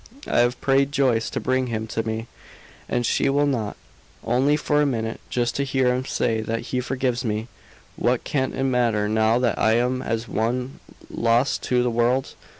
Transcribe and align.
"I 0.25 0.39
have 0.39 0.59
prayed 0.61 0.91
Joyce 0.91 1.29
to 1.29 1.39
bring 1.39 1.67
him 1.67 1.85
to 1.89 2.01
me, 2.01 2.25
and 2.89 3.05
she 3.05 3.29
will 3.29 3.45
not. 3.45 3.77
Only 4.23 4.57
for 4.57 4.81
a 4.81 4.85
minute! 4.87 5.19
Just 5.29 5.55
to 5.57 5.63
hear 5.63 5.93
him 5.93 6.05
say 6.05 6.41
that 6.41 6.61
he 6.61 6.79
forgives 6.79 7.23
me! 7.23 7.47
What 7.97 8.23
can 8.23 8.51
it 8.53 8.63
matter, 8.63 9.07
now 9.07 9.37
that 9.37 9.59
I 9.59 9.73
am 9.73 10.01
as 10.01 10.27
one 10.27 10.79
lost 11.11 11.61
to 11.65 11.83
the 11.83 11.91
world? 11.91 12.33